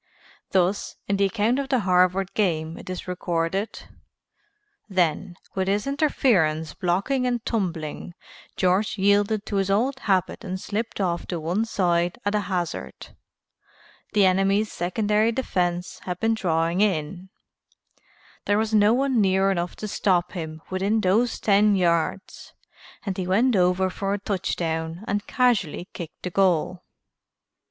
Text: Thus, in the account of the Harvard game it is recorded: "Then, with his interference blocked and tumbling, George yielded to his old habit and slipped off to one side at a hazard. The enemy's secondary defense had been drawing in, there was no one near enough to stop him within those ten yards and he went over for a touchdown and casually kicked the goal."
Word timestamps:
Thus, 0.49 0.95
in 1.07 1.17
the 1.17 1.25
account 1.25 1.59
of 1.59 1.69
the 1.69 1.81
Harvard 1.81 2.33
game 2.33 2.75
it 2.79 2.89
is 2.89 3.07
recorded: 3.07 3.83
"Then, 4.89 5.35
with 5.53 5.67
his 5.67 5.85
interference 5.85 6.73
blocked 6.73 7.11
and 7.11 7.45
tumbling, 7.45 8.15
George 8.57 8.97
yielded 8.97 9.45
to 9.45 9.57
his 9.57 9.69
old 9.69 9.99
habit 9.99 10.43
and 10.43 10.59
slipped 10.59 10.99
off 10.99 11.27
to 11.27 11.39
one 11.39 11.65
side 11.65 12.17
at 12.25 12.33
a 12.33 12.39
hazard. 12.39 13.15
The 14.13 14.25
enemy's 14.25 14.71
secondary 14.71 15.31
defense 15.31 15.99
had 15.99 16.19
been 16.19 16.33
drawing 16.33 16.81
in, 16.81 17.29
there 18.45 18.57
was 18.57 18.73
no 18.73 18.93
one 18.95 19.21
near 19.21 19.51
enough 19.51 19.75
to 19.75 19.87
stop 19.87 20.31
him 20.31 20.63
within 20.71 20.99
those 21.01 21.39
ten 21.39 21.75
yards 21.75 22.53
and 23.05 23.15
he 23.17 23.27
went 23.27 23.55
over 23.55 23.87
for 23.91 24.15
a 24.15 24.19
touchdown 24.19 25.03
and 25.07 25.27
casually 25.27 25.87
kicked 25.93 26.23
the 26.23 26.31
goal." 26.31 26.81